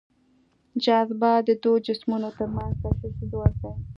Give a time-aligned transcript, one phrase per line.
[0.83, 3.71] جاذبه د دوو جسمونو تر منځ د کشش ځواک دی.